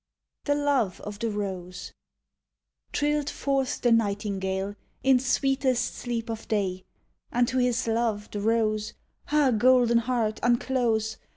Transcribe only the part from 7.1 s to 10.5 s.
Unto his love, the rose, Ah golden heart,